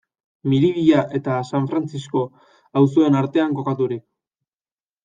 Miribilla 0.53 1.03
eta 1.19 1.35
San 1.51 1.69
Frantzisko 1.73 2.25
auzoen 2.83 3.21
artean 3.21 3.57
kokaturik. 3.61 4.07